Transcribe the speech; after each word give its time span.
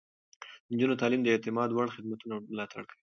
د 0.67 0.69
نجونو 0.75 0.99
تعليم 1.01 1.21
د 1.23 1.27
اعتماد 1.33 1.69
وړ 1.71 1.87
خدمتونه 1.95 2.33
ملاتړ 2.51 2.81
کوي. 2.89 2.99